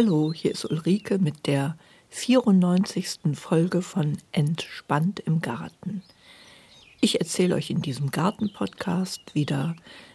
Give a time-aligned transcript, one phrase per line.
[0.00, 1.76] Hallo, hier ist Ulrike mit der
[2.10, 3.34] 94.
[3.34, 6.04] Folge von Entspannt im Garten.
[7.00, 9.74] Ich erzähle euch in diesem Garten-Podcast wieder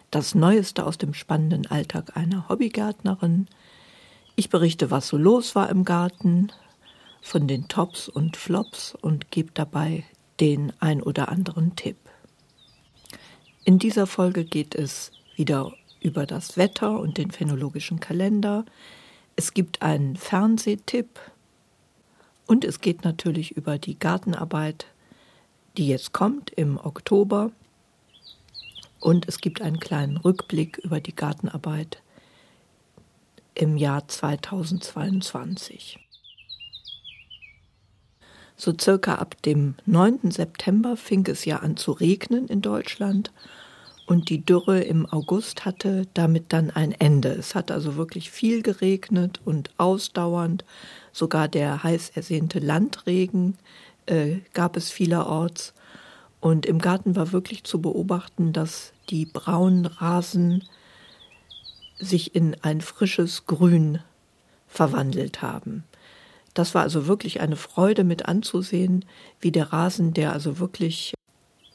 [0.10, 3.50] das Neueste aus dem spannenden Alltag einer Hobbygärtnerin.
[4.38, 6.50] Ich berichte, was so los war im Garten,
[7.22, 10.06] von den Tops und Flops und gebe dabei
[10.40, 11.98] den ein oder anderen Tipp.
[13.66, 18.64] In dieser Folge geht es wieder über das Wetter und den phänologischen Kalender.
[19.36, 21.20] Es gibt einen Fernsehtipp
[22.46, 24.86] und es geht natürlich über die Gartenarbeit,
[25.78, 27.52] die jetzt kommt im Oktober.
[29.00, 32.02] Und es gibt einen kleinen Rückblick über die Gartenarbeit
[33.56, 36.00] im Jahr 2022.
[38.56, 40.32] So circa ab dem 9.
[40.32, 43.32] September fing es ja an zu regnen in Deutschland
[44.06, 47.30] und die Dürre im August hatte damit dann ein Ende.
[47.30, 50.66] Es hat also wirklich viel geregnet und ausdauernd.
[51.12, 53.58] Sogar der heiß ersehnte Landregen
[54.06, 55.74] äh, gab es vielerorts.
[56.42, 60.66] Und im Garten war wirklich zu beobachten, dass die braunen Rasen
[61.98, 64.00] sich in ein frisches Grün
[64.68, 65.86] verwandelt haben.
[66.54, 69.06] Das war also wirklich eine Freude mit anzusehen,
[69.40, 71.14] wie der Rasen, der also wirklich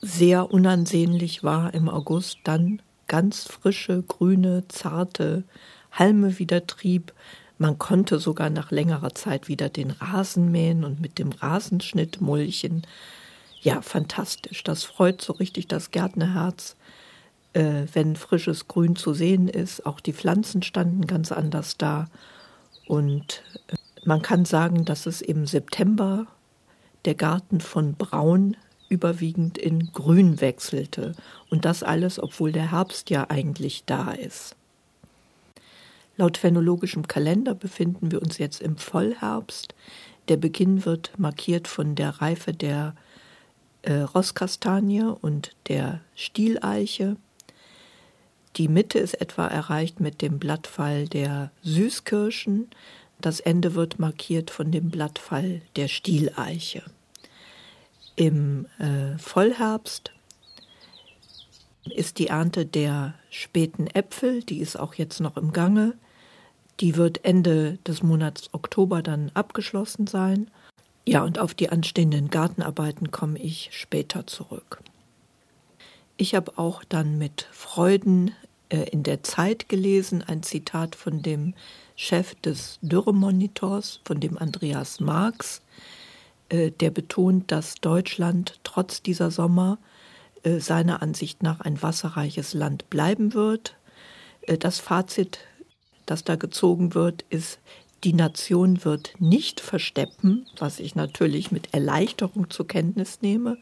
[0.00, 5.44] sehr unansehnlich war im August, dann ganz frische, grüne, zarte
[5.91, 7.12] Halme wieder trieb.
[7.58, 12.86] Man konnte sogar nach längerer Zeit wieder den Rasen mähen und mit dem Rasenschnitt mulchen.
[13.60, 14.62] Ja, fantastisch.
[14.62, 16.76] Das freut so richtig das Gärtnerherz,
[17.54, 19.84] äh, wenn frisches Grün zu sehen ist.
[19.84, 22.06] Auch die Pflanzen standen ganz anders da.
[22.87, 26.26] Und äh, man kann sagen, dass es im September
[27.04, 28.56] der Garten von braun
[28.88, 31.15] überwiegend in Grün wechselte.
[31.50, 34.56] Und das alles, obwohl der Herbst ja eigentlich da ist.
[36.16, 39.75] Laut phänologischem Kalender befinden wir uns jetzt im Vollherbst.
[40.28, 42.94] Der Beginn wird markiert von der Reife der
[43.82, 47.16] äh, Rosskastanie und der Stieleiche.
[48.56, 52.69] Die Mitte ist etwa erreicht mit dem Blattfall der Süßkirschen.
[53.20, 56.82] Das Ende wird markiert von dem Blattfall der Stieleiche.
[58.19, 60.11] Im äh, Vollherbst
[61.89, 65.95] ist die Ernte der späten Äpfel, die ist auch jetzt noch im Gange.
[66.81, 70.51] Die wird Ende des Monats Oktober dann abgeschlossen sein.
[71.06, 74.83] Ja, und auf die anstehenden Gartenarbeiten komme ich später zurück.
[76.17, 78.33] Ich habe auch dann mit Freuden
[78.69, 81.55] äh, in der Zeit gelesen, ein Zitat von dem
[81.95, 85.62] Chef des Dürremonitors, von dem Andreas Marx,
[86.50, 89.78] der betont, dass Deutschland trotz dieser Sommer
[90.42, 93.76] äh, seiner Ansicht nach ein wasserreiches Land bleiben wird.
[94.42, 95.38] Äh, das Fazit,
[96.06, 97.58] das da gezogen wird, ist,
[98.04, 103.58] die Nation wird nicht versteppen, was ich natürlich mit Erleichterung zur Kenntnis nehme.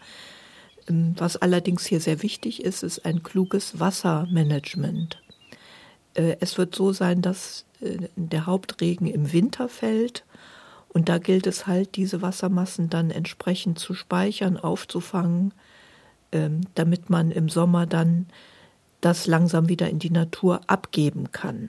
[0.89, 5.23] Ähm, was allerdings hier sehr wichtig ist, ist ein kluges Wassermanagement.
[6.15, 10.25] Es wird so sein, dass der Hauptregen im Winter fällt
[10.97, 15.53] und da gilt es halt, diese Wassermassen dann entsprechend zu speichern, aufzufangen,
[16.33, 18.25] ähm, damit man im Sommer dann
[19.03, 21.69] das langsam wieder in die Natur abgeben kann.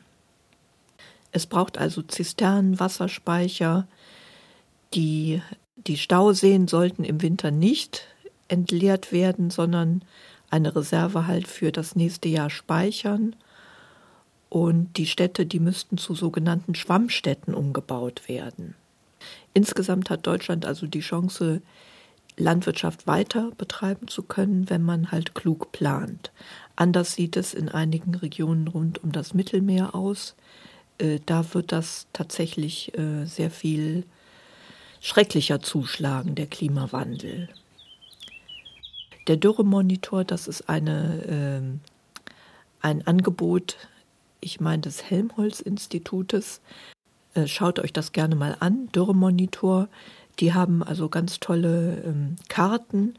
[1.34, 3.86] Es braucht also Zisternen, Wasserspeicher.
[4.94, 5.42] Die,
[5.76, 8.08] die Stauseen sollten im Winter nicht
[8.48, 10.06] entleert werden, sondern
[10.50, 13.36] eine Reserve halt für das nächste Jahr speichern.
[14.48, 18.74] Und die Städte, die müssten zu sogenannten Schwammstädten umgebaut werden.
[19.54, 21.62] Insgesamt hat Deutschland also die Chance,
[22.38, 26.32] Landwirtschaft weiter betreiben zu können, wenn man halt klug plant.
[26.76, 30.36] Anders sieht es in einigen Regionen rund um das Mittelmeer aus.
[31.00, 34.06] Äh, da wird das tatsächlich äh, sehr viel
[35.02, 37.50] schrecklicher zuschlagen, der Klimawandel.
[39.28, 41.82] Der Dürremonitor, das ist eine,
[42.82, 43.78] äh, ein Angebot,
[44.40, 46.62] ich meine, des Helmholtz-Institutes,
[47.46, 49.90] schaut euch das gerne mal an, Dürremonitor.
[50.40, 53.16] Die haben also ganz tolle ähm, Karten,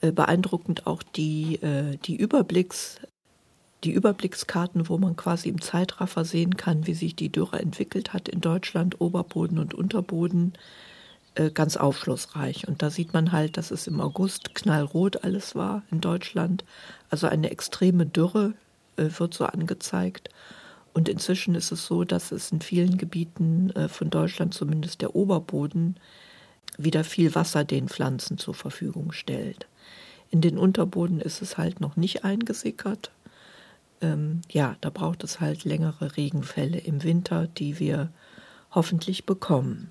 [0.00, 3.00] äh, beeindruckend auch die, äh, die Überblicks,
[3.84, 8.28] die Überblickskarten, wo man quasi im Zeitraffer sehen kann, wie sich die Dürre entwickelt hat
[8.28, 10.52] in Deutschland, Oberboden und Unterboden,
[11.34, 12.68] äh, ganz aufschlussreich.
[12.68, 16.64] Und da sieht man halt, dass es im August knallrot alles war in Deutschland.
[17.08, 18.54] Also eine extreme Dürre
[18.96, 20.28] äh, wird so angezeigt.
[20.92, 25.14] Und inzwischen ist es so, dass es in vielen Gebieten äh, von Deutschland, zumindest der
[25.14, 25.96] Oberboden,
[26.76, 29.66] wieder viel Wasser den Pflanzen zur Verfügung stellt.
[30.30, 33.10] In den Unterboden ist es halt noch nicht eingesickert.
[34.00, 38.10] Ähm, ja, da braucht es halt längere Regenfälle im Winter, die wir
[38.70, 39.90] hoffentlich bekommen.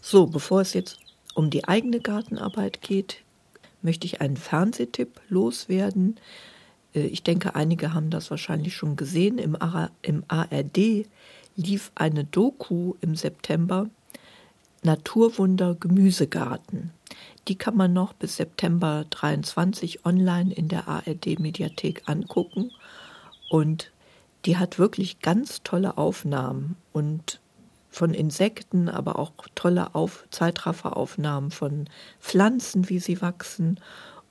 [0.00, 0.98] So, bevor es jetzt
[1.34, 3.18] um die eigene Gartenarbeit geht,
[3.80, 6.18] möchte ich einen Fernsehtipp loswerden.
[6.94, 9.38] Äh, ich denke, einige haben das wahrscheinlich schon gesehen.
[9.38, 9.56] Im
[10.28, 11.06] ARD
[11.56, 13.88] lief eine Doku im September
[14.82, 16.90] Naturwunder Gemüsegarten.
[17.46, 22.70] Die kann man noch bis September 23 online in der ARD Mediathek angucken
[23.48, 23.92] und
[24.44, 27.40] die hat wirklich ganz tolle Aufnahmen und
[27.90, 31.88] von Insekten, aber auch tolle Auf Zeitrafferaufnahmen von
[32.20, 33.78] Pflanzen, wie sie wachsen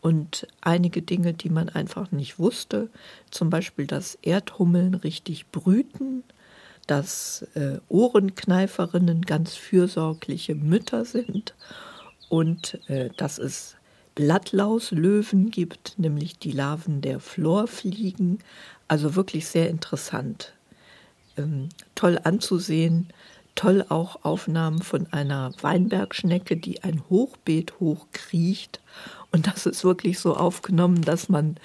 [0.01, 2.89] und einige Dinge, die man einfach nicht wusste,
[3.30, 6.24] zum Beispiel, dass Erdhummeln richtig brüten,
[6.88, 11.53] dass äh, Ohrenkneiferinnen ganz fürsorgliche Mütter sind
[12.30, 13.75] und äh, dass es
[14.15, 18.39] Blattlauslöwen gibt, nämlich die Larven der Florfliegen.
[18.88, 20.54] Also wirklich sehr interessant.
[21.38, 23.07] Ähm, toll anzusehen,
[23.56, 28.81] toll auch Aufnahmen von einer Weinbergschnecke, die ein Hochbeet hochkriecht.
[29.31, 31.56] Und das ist wirklich so aufgenommen, dass man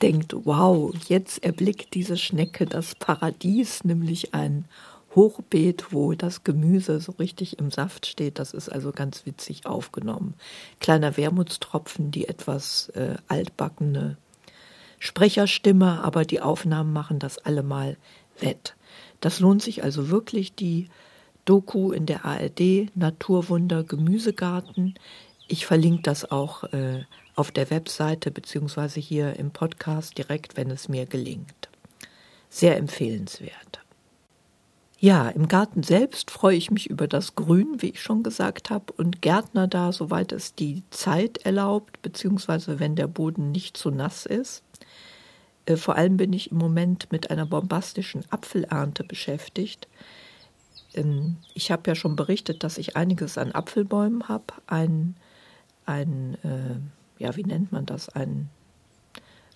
[0.00, 4.64] denkt, wow, jetzt erblickt diese Schnecke das Paradies, nämlich ein
[5.14, 8.38] Hochbeet, wo das Gemüse so richtig im Saft steht.
[8.38, 10.34] Das ist also ganz witzig aufgenommen.
[10.80, 14.16] Kleiner Wermutstropfen, die etwas äh, altbackene
[14.98, 17.96] Sprecherstimme, aber die Aufnahmen machen das allemal
[18.40, 18.74] wett.
[19.20, 20.88] Das lohnt sich also wirklich, die
[21.44, 24.94] Doku in der ARD Naturwunder Gemüsegarten.
[25.52, 27.04] Ich verlinke das auch äh,
[27.34, 31.68] auf der Webseite beziehungsweise hier im Podcast direkt, wenn es mir gelingt.
[32.48, 33.82] Sehr empfehlenswert.
[34.98, 38.94] Ja, im Garten selbst freue ich mich über das Grün, wie ich schon gesagt habe,
[38.94, 44.24] und Gärtner da, soweit es die Zeit erlaubt, beziehungsweise wenn der Boden nicht zu nass
[44.24, 44.64] ist.
[45.66, 49.86] Äh, vor allem bin ich im Moment mit einer bombastischen Apfelernte beschäftigt.
[50.94, 54.54] Ähm, ich habe ja schon berichtet, dass ich einiges an Apfelbäumen habe.
[54.66, 55.14] Ein,
[55.86, 58.08] ein äh, ja, wie nennt man das?
[58.08, 58.48] Ein,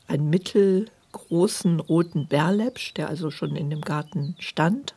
[0.07, 4.95] ein mittelgroßen roten Bärläppsch, der also schon in dem Garten stand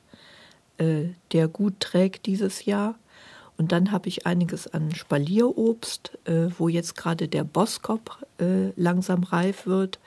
[0.80, 2.96] äh, der gut trägt dieses Jahr.
[3.58, 9.24] Und dann habe ich einiges an Spalierobst, äh, wo jetzt gerade der Boskop äh, langsam
[9.24, 10.00] reif wird.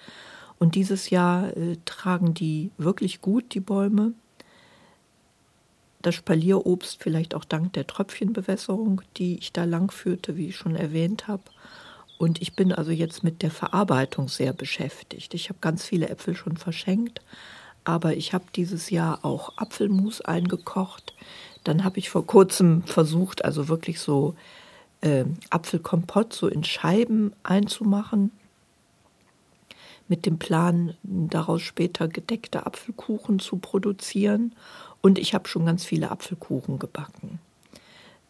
[0.59, 4.15] Und dieses Jahr äh, tragen die wirklich gut, die Bäume.
[6.03, 10.75] Das Spalierobst vielleicht auch dank der Tröpfchenbewässerung, die ich da lang führte, wie ich schon
[10.75, 11.45] erwähnt habe.
[12.19, 15.35] Und ich bin also jetzt mit der Verarbeitung sehr beschäftigt.
[15.35, 17.21] Ich habe ganz viele Äpfel schon verschenkt,
[17.85, 21.15] aber ich habe dieses Jahr auch Apfelmus eingekocht.
[21.65, 24.35] Dann habe ich vor kurzem versucht, also wirklich so
[25.01, 28.33] äh, Apfelkompott so in Scheiben einzumachen,
[30.09, 34.55] mit dem Plan, daraus später gedeckte Apfelkuchen zu produzieren.
[35.03, 37.41] Und ich habe schon ganz viele Apfelkuchen gebacken.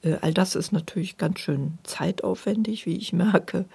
[0.02, 3.66] Äh, all das ist natürlich ganz schön zeitaufwendig, wie ich merke.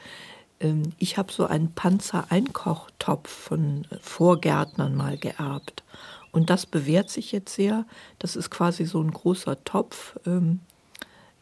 [0.60, 5.84] Ähm, ich habe so einen Panzer-Einkochtopf von Vorgärtnern mal geerbt.
[6.32, 7.86] Und das bewährt sich jetzt sehr.
[8.20, 10.60] Das ist quasi so ein großer Topf ähm,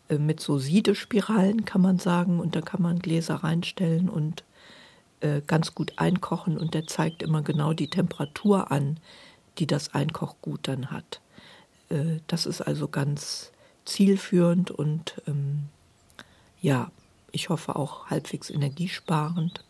[0.10, 2.40] äh, mit so Siedespiralen, kann man sagen.
[2.40, 4.44] Und da kann man Gläser reinstellen und
[5.22, 6.58] äh, ganz gut einkochen.
[6.58, 9.00] Und der zeigt immer genau die Temperatur an,
[9.58, 11.22] die das Einkochgut dann hat.
[11.90, 13.52] Äh, das ist also ganz
[13.86, 15.66] zielführend und ähm,
[16.62, 16.92] ja,
[17.32, 19.64] ich hoffe auch halbwegs energiesparend.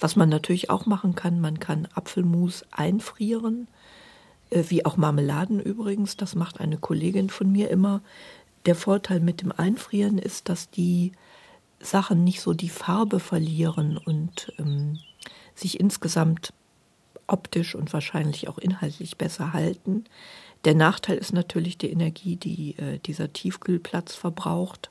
[0.00, 3.68] Was man natürlich auch machen kann, man kann Apfelmus einfrieren,
[4.50, 6.16] äh, wie auch Marmeladen übrigens.
[6.16, 8.00] Das macht eine Kollegin von mir immer.
[8.66, 11.12] Der Vorteil mit dem Einfrieren ist, dass die
[11.80, 14.98] Sachen nicht so die Farbe verlieren und ähm,
[15.54, 16.52] sich insgesamt
[17.32, 20.04] optisch und wahrscheinlich auch inhaltlich besser halten.
[20.64, 24.90] Der Nachteil ist natürlich die Energie, die äh, dieser Tiefkühlplatz verbraucht.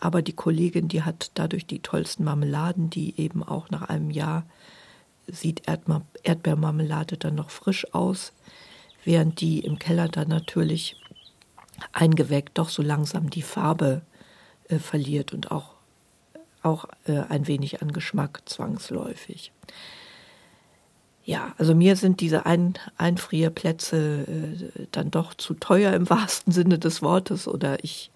[0.00, 4.44] Aber die Kollegin, die hat dadurch die tollsten Marmeladen, die eben auch nach einem Jahr
[5.26, 8.32] sieht Erdma Erdbeermarmelade dann noch frisch aus,
[9.04, 10.96] während die im Keller dann natürlich
[11.92, 14.02] eingeweckt doch so langsam die Farbe
[14.68, 15.74] äh, verliert und auch,
[16.62, 19.52] auch äh, ein wenig an Geschmack zwangsläufig.
[21.24, 26.78] Ja, also mir sind diese ein Einfrierplätze äh, dann doch zu teuer im wahrsten Sinne
[26.78, 28.10] des Wortes oder ich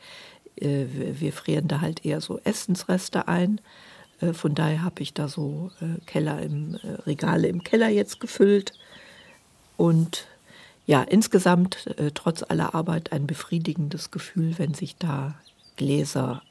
[0.61, 0.87] äh,
[1.21, 3.61] wir frieren da halt eher so Essensreste ein.
[4.21, 6.75] Äh, von daher habe ich da so äh, Keller im
[7.07, 8.73] Regale im Keller jetzt gefüllt.
[9.77, 10.27] Und
[10.87, 15.35] ja, insgesamt trotz aller Arbeit ein befriedigendes Gefühl, wenn sich da
[15.77, 16.43] Gläser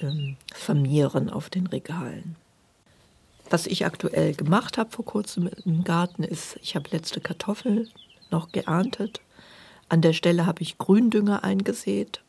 [0.00, 2.34] ähm, vermehren auf den Regalen.
[3.50, 7.88] Was ich aktuell gemacht habe vor kurzem im Garten ist, ich habe letzte Kartoffeln
[8.30, 9.20] noch geerntet
[9.88, 12.22] An der Stelle habe ich Gründünger eingesät.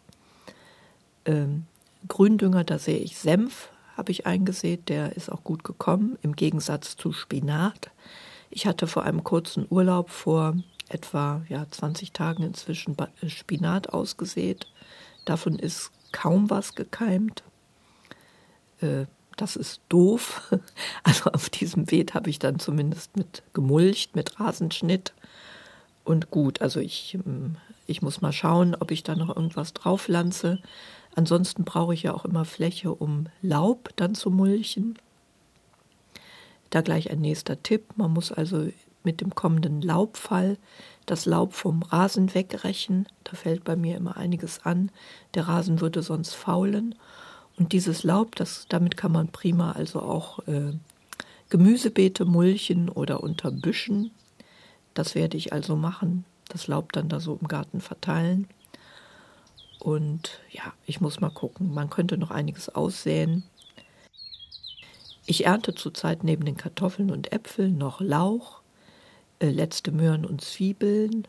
[1.26, 1.66] Ähm,
[2.08, 6.96] Gründünger, da sehe ich Senf, habe ich eingesät, der ist auch gut gekommen, im Gegensatz
[6.96, 7.92] zu Spinat.
[8.50, 10.56] Ich hatte vor einem kurzen Urlaub vor
[10.88, 14.68] etwa ja, 20 Tagen inzwischen äh, Spinat ausgesät.
[15.26, 17.44] Davon ist kaum was gekeimt.
[18.80, 19.06] Äh,
[19.42, 20.52] das ist doof.
[21.04, 25.14] Also auf diesem Beet habe ich dann zumindest mit gemulcht, mit Rasenschnitt.
[26.04, 27.56] Und gut, also ich, ähm,
[27.88, 30.60] ich muss mal schauen, ob ich da noch irgendwas drauf pflanze.
[31.16, 34.98] Ansonsten brauche ich ja auch immer Fläche, um Laub dann zu mulchen.
[36.70, 37.86] Da gleich ein nächster Tipp.
[37.96, 38.70] Man muss also
[39.04, 40.58] mit dem kommenden Laubfall
[41.06, 43.08] das Laub vom Rasen wegrechen.
[43.24, 44.92] Da fällt bei mir immer einiges an.
[45.34, 46.96] Der Rasen würde sonst faulen.
[47.60, 50.72] Und dieses Laub, das, damit kann man prima also auch äh,
[51.50, 54.12] Gemüsebeete mulchen oder unter Büschen.
[54.94, 56.24] Das werde ich also machen.
[56.48, 58.48] Das Laub dann da so im Garten verteilen.
[59.78, 61.74] Und ja, ich muss mal gucken.
[61.74, 63.44] Man könnte noch einiges aussäen.
[65.26, 68.62] Ich ernte zurzeit neben den Kartoffeln und Äpfeln noch Lauch,
[69.40, 71.28] äh, letzte Möhren und Zwiebeln.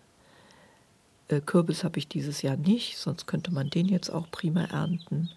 [1.29, 5.29] Äh, Kürbis habe ich dieses Jahr nicht, sonst könnte man den jetzt auch prima ernten.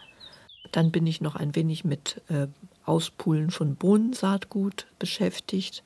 [0.72, 2.48] Dann bin ich noch ein wenig mit äh,
[2.86, 5.84] Auspulen von Bohnensaatgut beschäftigt.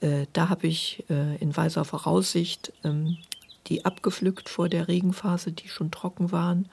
[0.00, 3.18] Äh, da habe ich äh, in weiser Voraussicht ähm,
[3.66, 6.68] die abgepflückt vor der Regenphase, die schon trocken waren.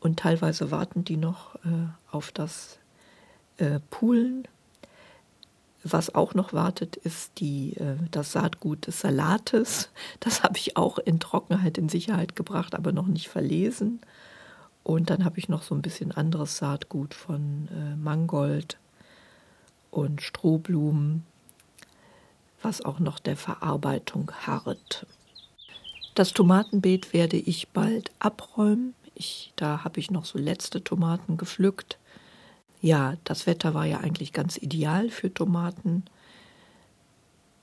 [0.00, 2.78] Und teilweise warten die noch äh, auf das
[3.58, 4.48] äh, Pulen.
[5.84, 9.90] Was auch noch wartet, ist die, äh, das Saatgut des Salates.
[10.20, 14.00] Das habe ich auch in Trockenheit in Sicherheit gebracht, aber noch nicht verlesen.
[14.84, 18.78] Und dann habe ich noch so ein bisschen anderes Saatgut von äh, Mangold
[19.90, 21.24] und Strohblumen,
[22.62, 25.06] was auch noch der Verarbeitung harrt.
[26.14, 28.94] Das Tomatenbeet werde ich bald abräumen.
[29.14, 31.98] Ich, da habe ich noch so letzte Tomaten gepflückt.
[32.80, 36.04] Ja, das Wetter war ja eigentlich ganz ideal für Tomaten.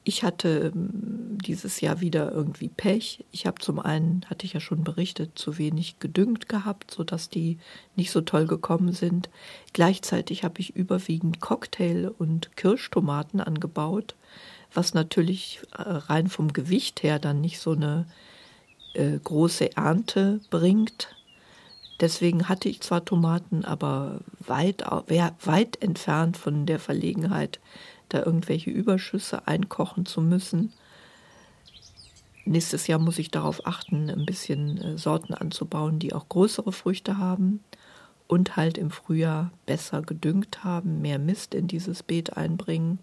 [0.03, 3.25] Ich hatte ähm, dieses Jahr wieder irgendwie Pech.
[3.31, 7.57] Ich habe zum einen, hatte ich ja schon berichtet, zu wenig gedüngt gehabt, sodass die
[7.95, 9.29] nicht so toll gekommen sind.
[9.73, 14.15] Gleichzeitig habe ich überwiegend Cocktail- und Kirschtomaten angebaut,
[14.73, 18.05] was natürlich äh, rein vom Gewicht her dann nicht so eine
[18.93, 21.15] äh, große Ernte bringt.
[21.99, 24.83] Deswegen hatte ich zwar Tomaten, aber weit,
[25.43, 27.59] weit entfernt von der Verlegenheit,
[28.09, 30.73] da irgendwelche Überschüsse einkochen zu müssen.
[32.45, 37.17] Nächstes Jahr muss ich darauf achten, ein bisschen äh, Sorten anzubauen, die auch größere Früchte
[37.17, 37.63] haben
[38.27, 42.99] und halt im Frühjahr besser gedüngt haben, mehr Mist in dieses Beet einbringen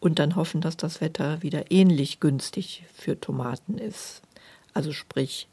[0.00, 4.22] und dann hoffen, dass das Wetter wieder ähnlich günstig für Tomaten ist
[4.78, 5.48] also sprich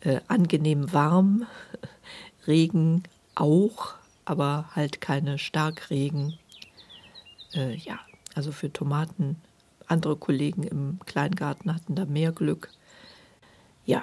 [0.00, 1.46] äh, angenehm warm,
[2.46, 3.02] Regen
[3.34, 6.38] auch, aber halt keine Starkregen.
[7.56, 7.98] Äh, ja,
[8.34, 9.36] also für Tomaten,
[9.86, 12.70] andere Kollegen im Kleingarten hatten da mehr Glück.
[13.84, 14.02] Ja,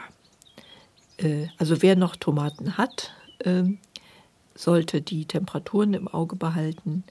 [1.17, 3.79] äh, also wer noch Tomaten hat, ähm,
[4.55, 7.03] sollte die Temperaturen im Auge behalten.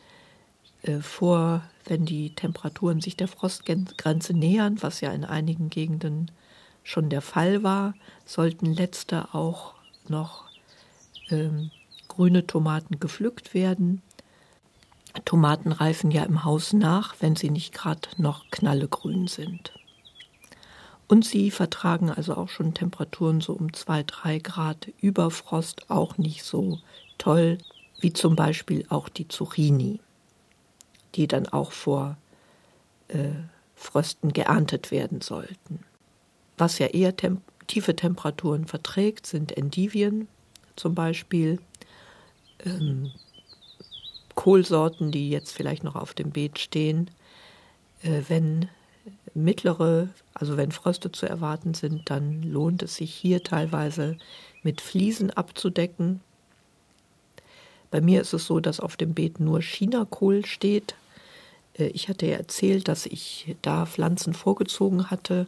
[0.82, 6.30] Äh, vor, wenn die Temperaturen sich der Frostgrenze nähern, was ja in einigen Gegenden
[6.82, 7.94] schon der Fall war,
[8.24, 9.74] sollten letzte auch
[10.08, 10.44] noch
[11.30, 11.70] ähm,
[12.08, 14.02] grüne Tomaten gepflückt werden.
[15.24, 19.72] Tomaten reifen ja im Haus nach, wenn sie nicht gerade noch knallegrün sind.
[21.08, 26.16] Und sie vertragen also auch schon Temperaturen so um 2, 3 Grad über Frost auch
[26.16, 26.78] nicht so
[27.18, 27.58] toll,
[28.00, 30.00] wie zum Beispiel auch die Zucchini,
[31.14, 32.16] die dann auch vor
[33.08, 33.30] äh,
[33.74, 35.80] Frösten geerntet werden sollten.
[36.56, 40.28] Was ja eher tem tiefe Temperaturen verträgt, sind Endivien
[40.76, 41.60] zum Beispiel,
[42.64, 43.10] ähm,
[44.42, 47.08] Kohlsorten, die jetzt vielleicht noch auf dem Beet stehen.
[48.02, 48.68] Äh, wenn
[49.34, 54.18] mittlere, also wenn Fröste zu erwarten sind, dann lohnt es sich hier teilweise
[54.64, 56.20] mit Fliesen abzudecken.
[57.92, 60.96] Bei mir ist es so, dass auf dem Beet nur Chinakohl steht.
[61.78, 65.46] Äh, ich hatte ja erzählt, dass ich da Pflanzen vorgezogen hatte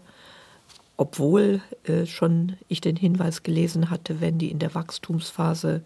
[0.96, 5.82] obwohl äh, schon ich den Hinweis gelesen hatte, wenn die in der Wachstumsphase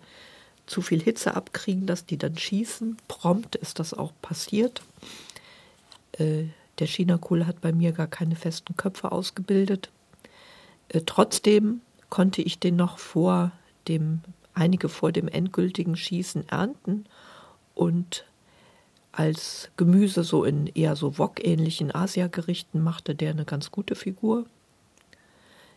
[0.69, 2.97] zu viel Hitze abkriegen, dass die dann schießen.
[3.09, 4.83] Prompt ist das auch passiert.
[6.13, 6.45] Äh,
[6.79, 9.91] der Chinakohl hat bei mir gar keine festen Köpfe ausgebildet.
[10.89, 13.53] Äh, trotzdem konnte ich den noch vor
[13.89, 14.21] dem,
[14.55, 17.07] einige vor dem endgültigen Schießen ernten
[17.75, 18.25] und
[19.13, 24.47] als Gemüse so in eher so Wok-ähnlichen Asiagerichten machte der eine ganz gute Figur.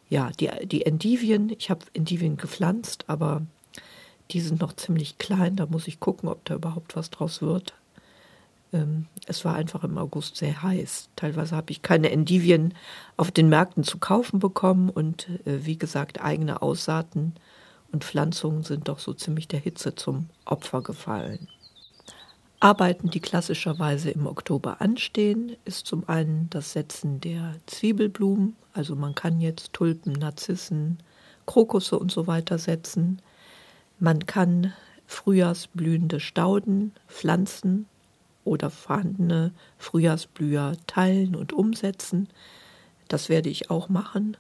[0.10, 3.42] ja, die, die Endivien, ich habe Endivien gepflanzt, aber
[4.34, 5.56] die sind noch ziemlich klein.
[5.56, 7.74] Da muss ich gucken, ob da überhaupt was draus wird.
[8.74, 11.10] Ähm, es war einfach im August sehr heiß.
[11.16, 12.74] Teilweise habe ich keine Endivien
[13.18, 17.34] auf den Märkten zu kaufen bekommen und äh, wie gesagt, eigene Aussaaten
[17.92, 21.48] und Pflanzungen sind doch so ziemlich der Hitze zum Opfer gefallen.
[22.60, 29.16] Arbeiten, die klassischerweise im Oktober anstehen, ist zum einen das Setzen der Zwiebelblumen, also man
[29.16, 31.00] kann jetzt Tulpen, Narzissen,
[31.48, 33.20] Krokusse und so weiter setzen.
[34.02, 34.74] Man kann
[35.06, 37.86] frühjahrsblühende Stauden pflanzen
[38.44, 42.28] oder vorhandene Frühjahrsblüher teilen und umsetzen.
[43.10, 44.38] Das werde ich auch machen.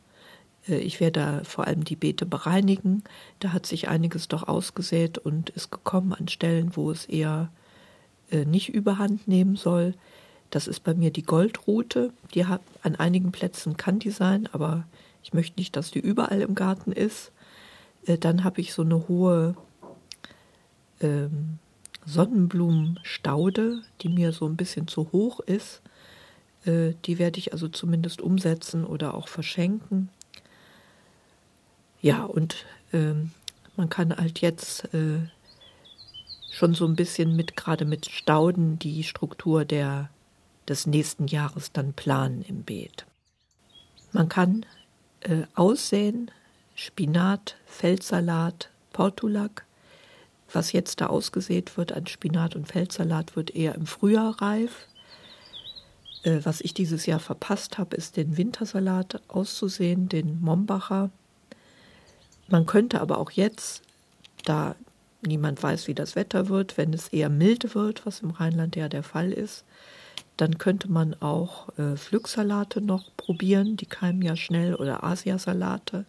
[0.67, 3.03] Äh, ich werde vor allem die Beete bereinigen.
[3.37, 7.51] Da hat sich einiges doch ausgesät und ist gekommen an Stellen, wo es eher
[8.31, 9.93] äh, nicht überhand nehmen soll.
[10.49, 12.11] Das ist bei mir die Goldrute.
[12.33, 14.87] Die hat an einigen Plätzen kann die sein, aber
[15.21, 17.31] ich möchte nicht, dass die überall im Garten ist.
[18.05, 19.55] Äh, dann habe ich so eine hohe
[21.01, 21.59] ähm,
[22.05, 25.81] Sonnenblumenstaude, die mir so ein bisschen zu hoch ist.
[26.65, 30.09] Äh, die werde ich also zumindest umsetzen oder auch verschenken.
[32.01, 33.31] Ja, und ähm,
[33.77, 35.19] man kann halt jetzt äh,
[36.51, 40.09] schon so ein bisschen mit, gerade mit Stauden, die Struktur der,
[40.67, 43.05] des nächsten Jahres dann planen im Beet.
[44.11, 44.65] Man kann
[45.21, 46.31] äh, aussäen,
[46.75, 49.65] Spinat, Feldsalat, Portulak.
[50.53, 54.87] Was jetzt da ausgesät wird an Spinat und Feldsalat, wird eher im Frühjahr reif.
[56.23, 61.09] Äh, was ich dieses Jahr verpasst habe, ist den Wintersalat auszusehen, den Mombacher.
[62.47, 63.83] Man könnte aber auch jetzt,
[64.45, 64.75] da
[65.21, 68.89] niemand weiß, wie das Wetter wird, wenn es eher mild wird, was im Rheinland ja
[68.89, 69.63] der Fall ist,
[70.37, 76.05] dann könnte man auch äh, Pflücksalate noch probieren, die keimen ja schnell, oder Asiasalate.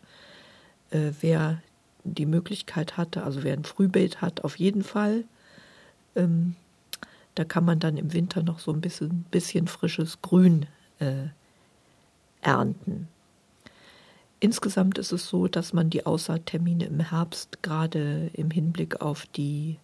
[0.93, 1.61] Äh, wer
[2.05, 5.25] die Möglichkeit hatte, also wer ein Frühbeet hat, auf jeden Fall.
[6.15, 6.55] Ähm,
[7.35, 10.67] da kann man dann im Winter noch so ein bisschen, bisschen frisches Grün
[10.99, 11.29] äh,
[12.43, 13.09] ernten.
[14.39, 19.79] Insgesamt ist es so, dass man die Aussaattermine im Herbst gerade im Hinblick auf die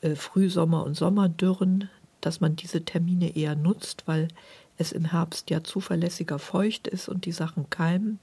[0.00, 1.88] äh, Frühsommer- und Sommerdürren,
[2.20, 4.28] dass man diese Termine eher nutzt, weil
[4.78, 8.18] es im Herbst ja zuverlässiger feucht ist und die Sachen keimen.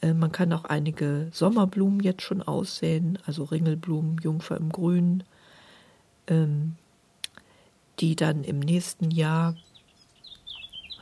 [0.00, 5.24] Äh, man kann auch einige Sommerblumen jetzt schon aussehen, also Ringelblumen, Jungfer im Grün,
[6.26, 6.76] ähm,
[8.00, 9.56] die dann im nächsten Jahr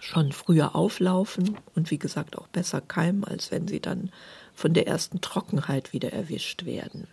[0.01, 4.11] schon früher auflaufen und wie gesagt auch besser keimen, als wenn sie dann
[4.55, 7.09] von der ersten Trockenheit wieder erwischt werden.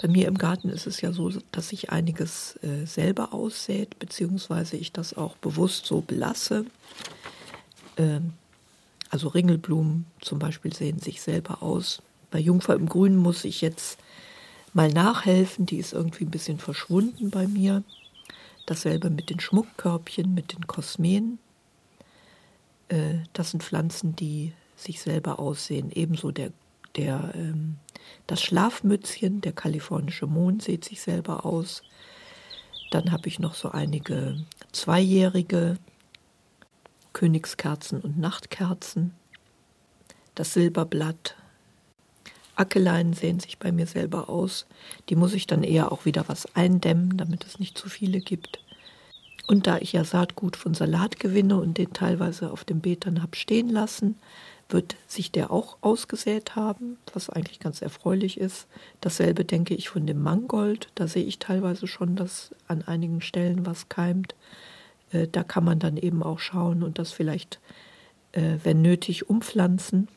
[0.00, 4.76] Bei mir im Garten ist es ja so, dass ich einiges äh, selber aussät, beziehungsweise
[4.76, 6.64] ich das auch bewusst so belasse.
[9.10, 12.02] Also Ringelblumen zum Beispiel sehen sich selber aus.
[12.30, 13.98] Bei Jungfer im Grünen muss ich jetzt
[14.74, 17.82] mal nachhelfen, die ist irgendwie ein bisschen verschwunden bei mir.
[18.66, 21.38] Dasselbe mit den Schmuckkörbchen, mit den Kosmeen.
[22.88, 25.90] Äh, das sind Pflanzen, die sich selber aussehen.
[25.90, 26.52] Ebenso der,
[26.96, 27.76] der, ähm,
[28.26, 31.82] das Schlafmützchen, der kalifornische Mond, sieht sich selber aus.
[32.90, 35.78] Dann habe ich noch so einige zweijährige
[37.12, 39.14] Königskerzen und Nachtkerzen.
[40.34, 41.36] Das Silberblatt.
[42.54, 44.66] Ackeleien sehen sich bei mir selber aus.
[45.08, 48.60] Die muss ich dann eher auch wieder was eindämmen, damit es nicht zu viele gibt.
[49.46, 53.22] Und da ich ja Saatgut von Salat gewinne und den teilweise auf dem Beet dann
[53.22, 54.16] habe stehen lassen,
[54.68, 58.66] wird sich der auch ausgesät haben, was eigentlich ganz erfreulich ist.
[59.00, 60.88] Dasselbe denke ich von dem Mangold.
[60.94, 64.34] Da sehe ich teilweise schon, dass an einigen Stellen was keimt.
[65.12, 67.60] Äh, da kann man dann eben auch schauen und das vielleicht,
[68.32, 70.08] äh, wenn nötig, umpflanzen.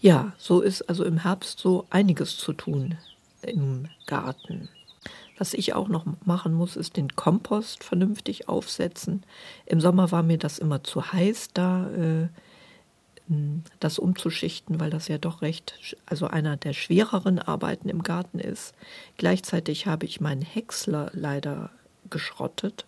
[0.00, 2.98] Ja, so ist also im Herbst so einiges zu tun
[3.42, 4.68] im Garten.
[5.36, 9.24] Was ich auch noch machen muss, ist den Kompost vernünftig aufsetzen.
[9.66, 12.28] Im Sommer war mir das immer zu heiß, da äh,
[13.80, 18.74] das umzuschichten, weil das ja doch recht, also einer der schwereren Arbeiten im Garten ist.
[19.16, 21.70] Gleichzeitig habe ich meinen Häcksler leider
[22.10, 22.86] geschrottet.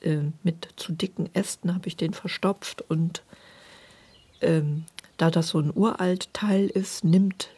[0.00, 3.22] Äh, mit zu dicken Ästen habe ich den verstopft und
[4.40, 4.84] ähm,
[5.16, 7.50] da das so ein uralt Teil ist, nimmt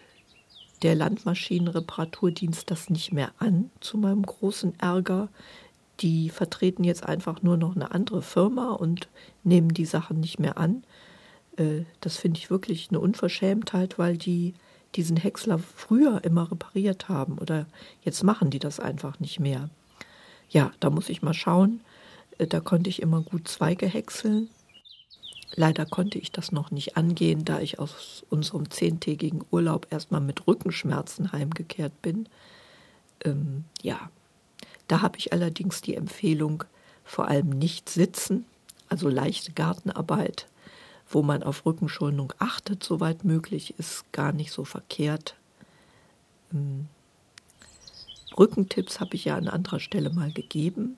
[0.82, 5.28] der Landmaschinenreparaturdienst das nicht mehr an, zu meinem großen Ärger.
[6.00, 9.08] Die vertreten jetzt einfach nur noch eine andere Firma und
[9.44, 10.82] nehmen die Sachen nicht mehr an.
[11.56, 14.54] Äh, das finde ich wirklich eine Unverschämtheit, weil die
[14.96, 17.66] diesen Häcksler früher immer repariert haben oder
[18.02, 19.68] jetzt machen die das einfach nicht mehr.
[20.50, 21.80] Ja, da muss ich mal schauen.
[22.38, 24.50] Äh, da konnte ich immer gut Zweige häckseln
[25.54, 30.46] Leider konnte ich das noch nicht angehen, da ich aus unserem zehntägigen Urlaub erstmal mit
[30.46, 32.28] Rückenschmerzen heimgekehrt bin.
[33.24, 34.10] Ähm, ja,
[34.86, 36.64] da habe ich allerdings die Empfehlung,
[37.04, 38.44] vor allem nicht sitzen,
[38.88, 40.46] also leichte Gartenarbeit,
[41.08, 45.34] wo man auf Rückenschonung achtet, soweit möglich ist, gar nicht so verkehrt.
[46.52, 46.86] Ähm,
[48.38, 50.96] Rückentipps habe ich ja an anderer Stelle mal gegeben.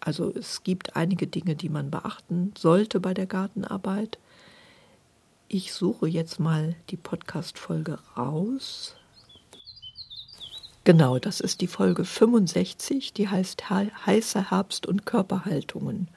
[0.00, 4.18] Also es gibt einige Dinge, die man beachten sollte bei der Gartenarbeit.
[5.48, 8.96] Ich suche jetzt mal die Podcast-Folge raus.
[10.84, 16.08] Genau, das ist die Folge 65, die heißt Heiße Herbst- und Körperhaltungen.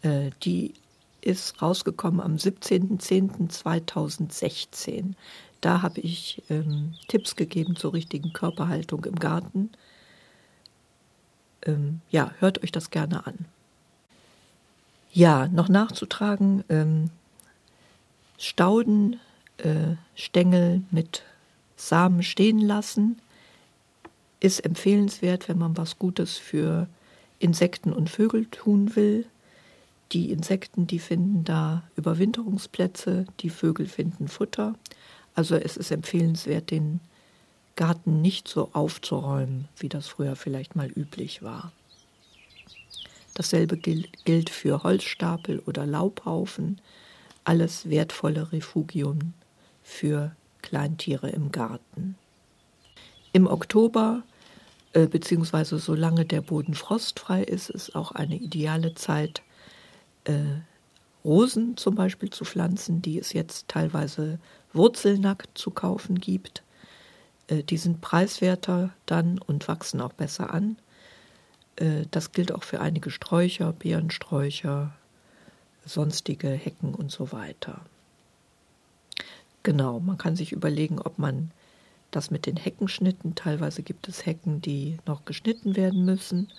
[0.00, 0.72] Äh, die
[1.20, 5.12] ist rausgekommen am 17.10.2016.
[5.62, 9.70] Da habe ich ähm, Tipps gegeben zur richtigen Körperhaltung im Garten
[11.66, 13.46] ähm, ja, hört euch das gerne an.
[15.12, 17.10] Ja, noch nachzutragen, ähm,
[18.38, 19.20] Stauden,
[19.58, 21.22] äh, Stängel mit
[21.76, 23.20] Samen stehen lassen,
[24.40, 26.88] ist empfehlenswert, wenn man was Gutes für
[27.38, 29.26] Insekten und Vögel tun will.
[30.12, 34.74] Die Insekten, die finden da Überwinterungsplätze, die Vögel finden Futter.
[35.34, 37.00] Also es ist empfehlenswert, den
[37.76, 41.72] Garten nicht so aufzuräumen, wie das früher vielleicht mal üblich war.
[43.34, 46.80] Dasselbe gilt für Holzstapel oder Laubhaufen,
[47.44, 49.32] alles wertvolle Refugien
[49.82, 52.16] für Kleintiere im Garten.
[53.32, 54.22] Im Oktober,
[54.92, 59.42] äh, beziehungsweise solange der Boden frostfrei ist, ist auch eine ideale Zeit,
[60.24, 60.60] äh,
[61.24, 64.38] Rosen zum Beispiel zu pflanzen, die es jetzt teilweise
[64.72, 66.62] wurzelnackt zu kaufen gibt.
[67.48, 70.76] Äh, die sind preiswerter dann und wachsen auch besser an.
[71.76, 74.92] Äh, das gilt auch für einige Sträucher, Beerensträucher,
[75.84, 77.80] sonstige Hecken und so weiter.
[79.62, 81.52] Genau, man kann sich überlegen, ob man
[82.10, 86.52] das mit den Heckenschnitten, teilweise gibt es Hecken, die noch geschnitten werden müssen.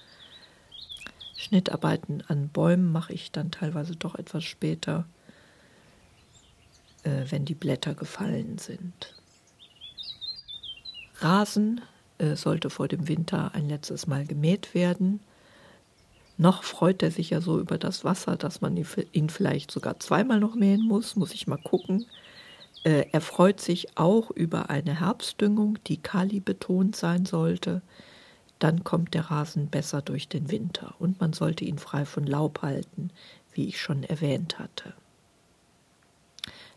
[1.44, 5.06] Schnittarbeiten an Bäumen mache ich dann teilweise doch etwas später,
[7.04, 9.14] äh, wenn die Blätter gefallen sind.
[11.18, 11.82] Rasen
[12.18, 15.20] äh, sollte vor dem Winter ein letztes Mal gemäht werden.
[16.38, 18.76] Noch freut er sich ja so über das Wasser, dass man
[19.12, 22.06] ihn vielleicht sogar zweimal noch mähen muss, muss ich mal gucken.
[22.84, 27.82] Äh, er freut sich auch über eine Herbstdüngung, die Kali betont sein sollte.
[28.64, 32.62] Dann kommt der Rasen besser durch den Winter und man sollte ihn frei von Laub
[32.62, 33.10] halten,
[33.52, 34.94] wie ich schon erwähnt hatte.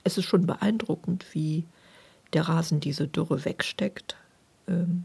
[0.02, 1.64] Es ist schon beeindruckend, wie
[2.32, 4.16] der Rasen diese Dürre wegsteckt.
[4.66, 5.04] Ähm,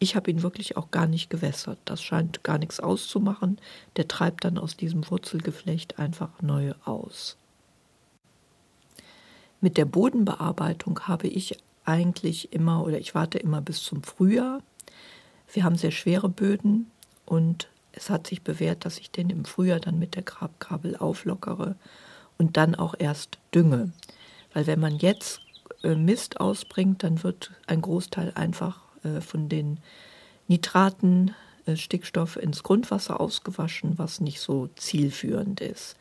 [0.00, 1.78] ich habe ihn wirklich auch gar nicht gewässert.
[1.84, 3.60] Das scheint gar nichts auszumachen.
[3.94, 7.36] Der treibt dann aus diesem Wurzelgeflecht einfach neue aus.
[9.60, 14.62] Mit der Bodenbearbeitung habe ich eigentlich immer oder ich warte immer bis zum Frühjahr.
[15.52, 16.90] Wir haben sehr schwere Böden
[17.26, 21.76] und es hat sich bewährt, dass ich den im Frühjahr dann mit der Grabkabel auflockere
[22.38, 23.92] und dann auch erst dünge.
[24.54, 25.40] Weil wenn man jetzt
[25.82, 29.78] äh, Mist ausbringt, dann wird ein Großteil einfach äh, von den
[30.48, 31.34] Nitraten,
[31.66, 35.96] äh, Stickstoff ins Grundwasser ausgewaschen, was nicht so zielführend ist.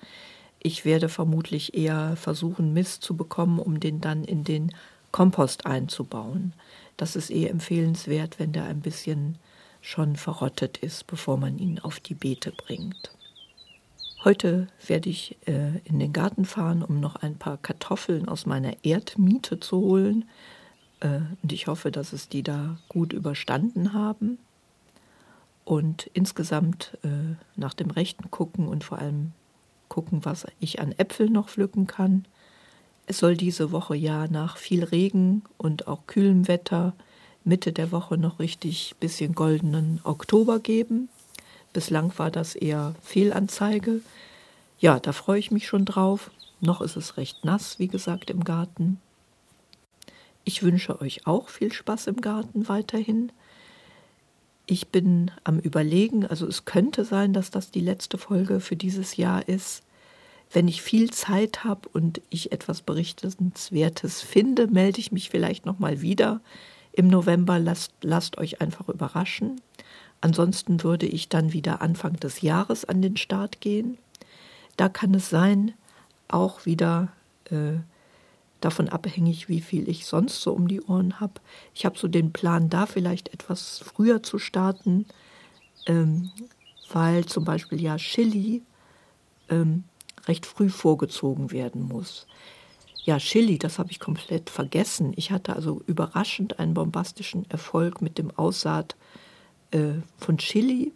[0.60, 4.72] Ich werde vermutlich eher versuchen, Mist zu bekommen, um den dann in den
[5.12, 6.54] Kompost einzubauen.
[6.98, 9.38] Das ist eher empfehlenswert, wenn der ein bisschen
[9.82, 13.12] schon verrottet ist, bevor man ihn auf die Beete bringt.
[14.24, 18.74] Heute werde ich äh, in den Garten fahren, um noch ein paar Kartoffeln aus meiner
[18.84, 20.26] Erdmiete zu holen.
[21.00, 24.38] Äh, und ich hoffe, dass es die da gut überstanden haben.
[25.66, 29.32] Und insgesamt äh, nach dem Rechten gucken und vor allem
[29.90, 32.26] gucken, was ich an Äpfeln noch pflücken kann.
[33.12, 36.94] Es soll diese Woche ja nach viel Regen und auch kühlem Wetter
[37.44, 41.10] Mitte der Woche noch richtig bisschen goldenen Oktober geben.
[41.74, 44.00] Bislang war das eher Fehlanzeige.
[44.80, 46.32] Ja, da freue ich mich schon drauf.
[46.62, 49.02] Noch ist es recht nass, wie gesagt, im Garten.
[50.46, 53.34] Ich wünsche euch auch viel Spaß im Garten weiterhin.
[54.68, 59.18] Ich bin am Überlegen, also es könnte sein, dass das die letzte Folge für dieses
[59.18, 59.84] Jahr ist.
[60.54, 66.02] Wenn ich viel Zeit habe und ich etwas Berichtenswertes finde, melde ich mich vielleicht nochmal
[66.02, 66.42] wieder.
[66.92, 69.62] Im November lasst, lasst euch einfach überraschen.
[70.20, 73.98] Ansonsten würde ich dann wieder Anfang des Jahres an den Start gehen.
[74.76, 75.74] Da kann es sein,
[76.28, 77.14] auch wieder
[77.46, 77.80] äh,
[78.60, 81.34] davon abhängig, wie viel ich sonst so um die Ohren habe.
[81.74, 85.06] Ich habe so den Plan, da vielleicht etwas früher zu starten,
[85.88, 86.30] ähm,
[86.92, 88.64] weil zum Beispiel ja Chili
[89.50, 89.86] ähm,
[90.28, 92.28] recht früh vorgezogen werden muss.
[93.04, 95.14] Ja, Chili, das habe ich komplett vergessen.
[95.16, 98.96] Ich hatte also überraschend einen bombastischen Erfolg mit dem Aussaat
[99.72, 100.94] äh, von Chili.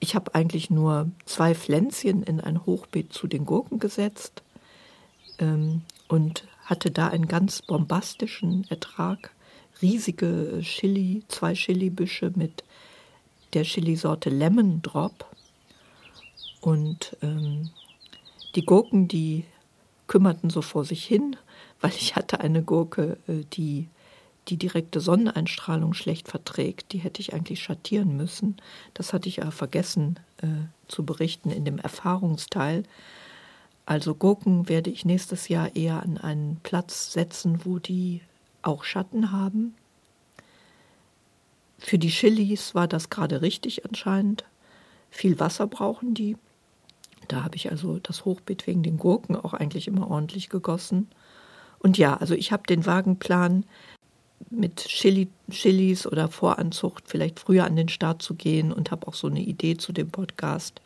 [0.00, 4.42] Ich habe eigentlich nur zwei Pflänzchen in ein Hochbeet zu den Gurken gesetzt
[5.38, 9.30] ähm, und hatte da einen ganz bombastischen Ertrag.
[9.80, 12.64] Riesige Chili, zwei Chilibüsche mit
[13.52, 15.24] der Chilisorte Lemon Drop.
[16.60, 17.70] Und ähm,
[18.54, 19.44] die Gurken, die
[20.06, 21.36] kümmerten so vor sich hin,
[21.80, 23.88] weil ich hatte eine Gurke, äh, die
[24.48, 26.92] die direkte Sonneneinstrahlung schlecht verträgt.
[26.92, 28.56] Die hätte ich eigentlich schattieren müssen.
[28.94, 30.46] Das hatte ich ja vergessen äh,
[30.88, 32.84] zu berichten in dem Erfahrungsteil.
[33.86, 38.20] Also Gurken werde ich nächstes Jahr eher an einen Platz setzen, wo die
[38.62, 39.74] auch Schatten haben.
[41.78, 44.44] Für die Chilis war das gerade richtig anscheinend.
[45.10, 46.36] Viel Wasser brauchen die.
[47.28, 51.08] Da habe ich also das Hochbeet wegen den Gurken auch eigentlich immer ordentlich gegossen.
[51.78, 53.64] Und ja, also ich habe den Wagenplan
[54.50, 59.14] mit Chili, Chilis oder Voranzucht vielleicht früher an den Start zu gehen und habe auch
[59.14, 60.80] so eine Idee zu dem Podcast.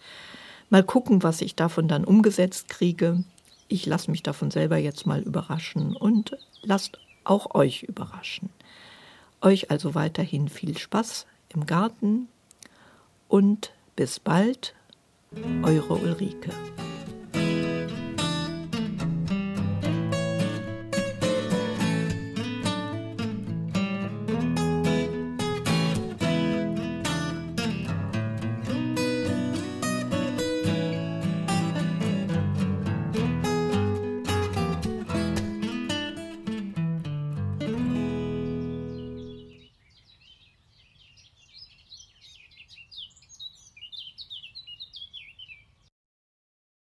[0.68, 3.24] Mal gucken, was ich davon dann umgesetzt kriege.
[3.68, 8.50] Ich lasse mich davon selber jetzt mal überraschen und lasst auch euch überraschen.
[9.40, 12.28] Euch also weiterhin viel Spaß im Garten
[13.28, 14.74] und bis bald,
[15.64, 16.50] eure Ulrike.